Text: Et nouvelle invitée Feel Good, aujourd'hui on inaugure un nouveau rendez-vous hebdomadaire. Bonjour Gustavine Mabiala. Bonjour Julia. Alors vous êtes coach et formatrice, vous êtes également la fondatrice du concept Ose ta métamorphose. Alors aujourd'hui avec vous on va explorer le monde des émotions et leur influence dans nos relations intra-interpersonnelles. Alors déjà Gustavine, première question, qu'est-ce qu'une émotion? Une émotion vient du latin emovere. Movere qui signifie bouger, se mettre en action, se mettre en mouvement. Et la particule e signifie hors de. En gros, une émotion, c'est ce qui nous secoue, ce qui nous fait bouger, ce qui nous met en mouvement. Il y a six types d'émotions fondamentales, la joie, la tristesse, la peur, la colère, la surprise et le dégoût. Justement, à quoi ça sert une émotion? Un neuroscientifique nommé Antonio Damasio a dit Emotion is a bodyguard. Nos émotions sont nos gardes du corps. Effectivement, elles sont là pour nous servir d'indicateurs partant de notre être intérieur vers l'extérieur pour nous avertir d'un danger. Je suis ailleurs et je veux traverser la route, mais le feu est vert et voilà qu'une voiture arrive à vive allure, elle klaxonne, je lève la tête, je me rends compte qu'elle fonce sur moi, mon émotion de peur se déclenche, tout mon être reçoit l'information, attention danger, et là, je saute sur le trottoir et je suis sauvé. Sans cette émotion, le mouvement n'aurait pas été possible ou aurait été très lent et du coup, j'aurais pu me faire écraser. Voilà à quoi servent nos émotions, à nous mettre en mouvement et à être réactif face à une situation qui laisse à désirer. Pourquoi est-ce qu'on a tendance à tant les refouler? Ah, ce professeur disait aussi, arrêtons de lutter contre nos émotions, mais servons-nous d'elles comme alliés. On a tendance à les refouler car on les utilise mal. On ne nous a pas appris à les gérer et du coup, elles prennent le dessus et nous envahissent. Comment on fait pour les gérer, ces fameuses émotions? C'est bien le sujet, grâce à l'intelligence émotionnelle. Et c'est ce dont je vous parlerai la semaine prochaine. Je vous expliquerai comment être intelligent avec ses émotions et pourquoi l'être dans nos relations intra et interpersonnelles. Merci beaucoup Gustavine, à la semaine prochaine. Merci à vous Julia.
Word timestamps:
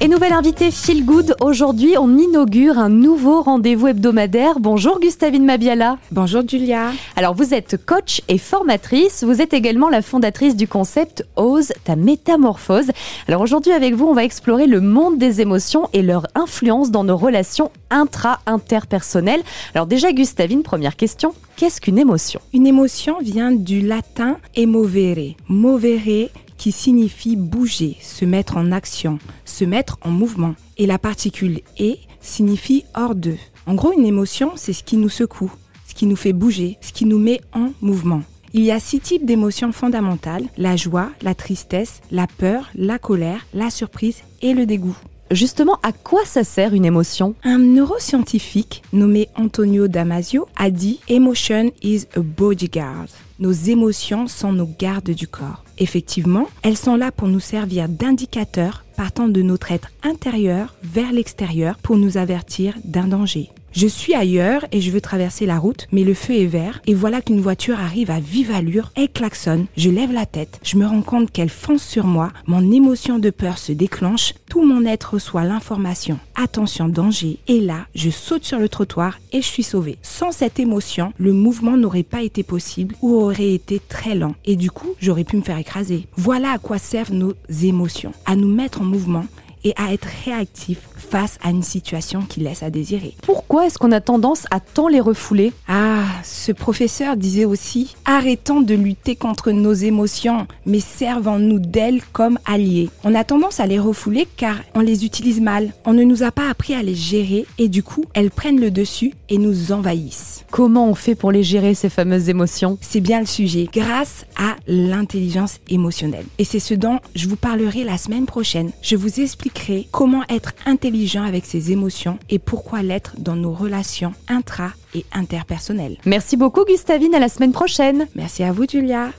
Et 0.00 0.06
nouvelle 0.06 0.32
invitée 0.32 0.70
Feel 0.70 1.04
Good, 1.04 1.34
aujourd'hui 1.40 1.98
on 1.98 2.16
inaugure 2.16 2.78
un 2.78 2.88
nouveau 2.88 3.42
rendez-vous 3.42 3.88
hebdomadaire. 3.88 4.60
Bonjour 4.60 5.00
Gustavine 5.00 5.44
Mabiala. 5.44 5.98
Bonjour 6.12 6.42
Julia. 6.46 6.92
Alors 7.16 7.34
vous 7.34 7.52
êtes 7.52 7.84
coach 7.84 8.22
et 8.28 8.38
formatrice, 8.38 9.24
vous 9.24 9.42
êtes 9.42 9.52
également 9.54 9.88
la 9.88 10.00
fondatrice 10.00 10.54
du 10.54 10.68
concept 10.68 11.26
Ose 11.34 11.72
ta 11.82 11.96
métamorphose. 11.96 12.92
Alors 13.26 13.40
aujourd'hui 13.40 13.72
avec 13.72 13.94
vous 13.94 14.06
on 14.06 14.14
va 14.14 14.22
explorer 14.22 14.68
le 14.68 14.80
monde 14.80 15.18
des 15.18 15.40
émotions 15.40 15.88
et 15.92 16.02
leur 16.02 16.28
influence 16.36 16.92
dans 16.92 17.02
nos 17.02 17.16
relations 17.16 17.72
intra-interpersonnelles. 17.90 19.42
Alors 19.74 19.88
déjà 19.88 20.12
Gustavine, 20.12 20.62
première 20.62 20.94
question, 20.94 21.34
qu'est-ce 21.56 21.80
qu'une 21.80 21.98
émotion? 21.98 22.40
Une 22.54 22.68
émotion 22.68 23.16
vient 23.20 23.50
du 23.50 23.80
latin 23.80 24.36
emovere. 24.56 25.34
Movere 25.48 26.28
qui 26.58 26.72
signifie 26.72 27.36
bouger, 27.36 27.96
se 28.02 28.26
mettre 28.26 28.58
en 28.58 28.72
action, 28.72 29.18
se 29.46 29.64
mettre 29.64 29.96
en 30.02 30.10
mouvement. 30.10 30.54
Et 30.76 30.86
la 30.86 30.98
particule 30.98 31.60
e 31.80 31.94
signifie 32.20 32.84
hors 32.94 33.14
de. 33.14 33.36
En 33.66 33.74
gros, 33.74 33.92
une 33.92 34.04
émotion, 34.04 34.52
c'est 34.56 34.74
ce 34.74 34.84
qui 34.84 34.98
nous 34.98 35.08
secoue, 35.08 35.52
ce 35.88 35.94
qui 35.94 36.06
nous 36.06 36.16
fait 36.16 36.32
bouger, 36.34 36.76
ce 36.82 36.92
qui 36.92 37.06
nous 37.06 37.18
met 37.18 37.40
en 37.54 37.70
mouvement. 37.80 38.22
Il 38.52 38.64
y 38.64 38.70
a 38.70 38.80
six 38.80 39.00
types 39.00 39.26
d'émotions 39.26 39.72
fondamentales, 39.72 40.44
la 40.56 40.74
joie, 40.76 41.10
la 41.22 41.34
tristesse, 41.34 42.00
la 42.10 42.26
peur, 42.26 42.70
la 42.74 42.98
colère, 42.98 43.46
la 43.52 43.70
surprise 43.70 44.18
et 44.42 44.54
le 44.54 44.66
dégoût. 44.66 44.96
Justement, 45.30 45.78
à 45.82 45.92
quoi 45.92 46.24
ça 46.24 46.42
sert 46.42 46.72
une 46.72 46.86
émotion? 46.86 47.34
Un 47.44 47.58
neuroscientifique 47.58 48.82
nommé 48.94 49.28
Antonio 49.36 49.86
Damasio 49.86 50.48
a 50.56 50.70
dit 50.70 51.00
Emotion 51.08 51.70
is 51.82 52.06
a 52.16 52.20
bodyguard. 52.20 53.08
Nos 53.40 53.52
émotions 53.52 54.26
sont 54.26 54.52
nos 54.52 54.66
gardes 54.66 55.10
du 55.10 55.28
corps. 55.28 55.62
Effectivement, 55.78 56.48
elles 56.64 56.76
sont 56.76 56.96
là 56.96 57.12
pour 57.12 57.28
nous 57.28 57.38
servir 57.38 57.88
d'indicateurs 57.88 58.84
partant 58.96 59.28
de 59.28 59.42
notre 59.42 59.70
être 59.70 59.90
intérieur 60.02 60.74
vers 60.82 61.12
l'extérieur 61.12 61.78
pour 61.78 61.98
nous 61.98 62.16
avertir 62.16 62.74
d'un 62.84 63.06
danger. 63.06 63.50
Je 63.72 63.86
suis 63.86 64.14
ailleurs 64.14 64.64
et 64.72 64.80
je 64.80 64.90
veux 64.90 65.00
traverser 65.00 65.46
la 65.46 65.58
route, 65.58 65.86
mais 65.92 66.02
le 66.02 66.14
feu 66.14 66.34
est 66.34 66.46
vert 66.46 66.80
et 66.86 66.94
voilà 66.94 67.20
qu'une 67.20 67.40
voiture 67.40 67.78
arrive 67.78 68.10
à 68.10 68.18
vive 68.18 68.50
allure, 68.50 68.90
elle 68.96 69.10
klaxonne, 69.10 69.66
je 69.76 69.90
lève 69.90 70.12
la 70.12 70.26
tête, 70.26 70.58
je 70.62 70.76
me 70.76 70.86
rends 70.86 71.02
compte 71.02 71.30
qu'elle 71.30 71.50
fonce 71.50 71.82
sur 71.82 72.06
moi, 72.06 72.32
mon 72.46 72.72
émotion 72.72 73.18
de 73.18 73.30
peur 73.30 73.58
se 73.58 73.72
déclenche, 73.72 74.32
tout 74.48 74.64
mon 74.64 74.84
être 74.86 75.14
reçoit 75.14 75.44
l'information, 75.44 76.18
attention 76.34 76.88
danger, 76.88 77.38
et 77.46 77.60
là, 77.60 77.86
je 77.94 78.10
saute 78.10 78.44
sur 78.44 78.58
le 78.58 78.68
trottoir 78.68 79.18
et 79.32 79.42
je 79.42 79.46
suis 79.46 79.62
sauvé. 79.62 79.98
Sans 80.02 80.32
cette 80.32 80.58
émotion, 80.58 81.12
le 81.18 81.32
mouvement 81.32 81.76
n'aurait 81.76 82.02
pas 82.02 82.22
été 82.22 82.42
possible 82.42 82.94
ou 83.02 83.14
aurait 83.16 83.52
été 83.52 83.80
très 83.86 84.14
lent 84.14 84.34
et 84.44 84.56
du 84.56 84.70
coup, 84.70 84.94
j'aurais 85.00 85.24
pu 85.24 85.36
me 85.36 85.42
faire 85.42 85.58
écraser. 85.58 86.06
Voilà 86.16 86.52
à 86.52 86.58
quoi 86.58 86.78
servent 86.78 87.12
nos 87.12 87.34
émotions, 87.62 88.12
à 88.24 88.34
nous 88.34 88.48
mettre 88.48 88.80
en 88.80 88.84
mouvement 88.84 89.26
et 89.64 89.74
à 89.76 89.92
être 89.92 90.08
réactif 90.24 90.78
face 90.98 91.38
à 91.42 91.50
une 91.50 91.62
situation 91.62 92.22
qui 92.22 92.40
laisse 92.40 92.62
à 92.62 92.70
désirer. 92.70 93.14
Pourquoi 93.22 93.66
est-ce 93.66 93.78
qu'on 93.78 93.92
a 93.92 94.00
tendance 94.00 94.46
à 94.50 94.60
tant 94.60 94.88
les 94.88 95.00
refouler? 95.00 95.52
Ah, 95.68 96.04
ce 96.22 96.52
professeur 96.52 97.16
disait 97.16 97.44
aussi, 97.44 97.94
arrêtons 98.04 98.60
de 98.60 98.74
lutter 98.74 99.16
contre 99.16 99.50
nos 99.50 99.72
émotions, 99.72 100.46
mais 100.66 100.80
servons-nous 100.80 101.58
d'elles 101.58 102.02
comme 102.12 102.38
alliés. 102.44 102.90
On 103.04 103.14
a 103.14 103.24
tendance 103.24 103.60
à 103.60 103.66
les 103.66 103.78
refouler 103.78 104.26
car 104.36 104.56
on 104.74 104.80
les 104.80 105.04
utilise 105.04 105.40
mal. 105.40 105.72
On 105.84 105.92
ne 105.92 106.04
nous 106.04 106.22
a 106.22 106.30
pas 106.30 106.50
appris 106.50 106.74
à 106.74 106.82
les 106.82 106.94
gérer 106.94 107.46
et 107.58 107.68
du 107.68 107.82
coup, 107.82 108.04
elles 108.14 108.30
prennent 108.30 108.60
le 108.60 108.70
dessus 108.70 109.14
et 109.28 109.38
nous 109.38 109.72
envahissent. 109.72 110.44
Comment 110.50 110.88
on 110.88 110.94
fait 110.94 111.14
pour 111.14 111.32
les 111.32 111.42
gérer, 111.42 111.74
ces 111.74 111.90
fameuses 111.90 112.28
émotions? 112.28 112.78
C'est 112.80 113.00
bien 113.00 113.20
le 113.20 113.26
sujet, 113.26 113.68
grâce 113.72 114.24
à 114.36 114.56
l'intelligence 114.66 115.58
émotionnelle. 115.68 116.24
Et 116.38 116.44
c'est 116.44 116.58
ce 116.58 116.74
dont 116.74 116.98
je 117.14 117.28
vous 117.28 117.36
parlerai 117.36 117.84
la 117.84 117.98
semaine 117.98 118.26
prochaine. 118.26 118.70
Je 118.82 118.96
vous 118.96 119.20
expliquerai 119.20 119.88
comment 119.90 120.22
être 120.28 120.52
intelligent 120.88 121.24
avec 121.24 121.44
ses 121.44 121.70
émotions 121.70 122.18
et 122.30 122.38
pourquoi 122.38 122.82
l'être 122.82 123.12
dans 123.18 123.36
nos 123.36 123.52
relations 123.52 124.14
intra 124.26 124.70
et 124.94 125.04
interpersonnelles. 125.12 125.98
Merci 126.06 126.38
beaucoup 126.38 126.64
Gustavine, 126.64 127.14
à 127.14 127.18
la 127.18 127.28
semaine 127.28 127.52
prochaine. 127.52 128.06
Merci 128.14 128.42
à 128.42 128.52
vous 128.52 128.66
Julia. 128.66 129.10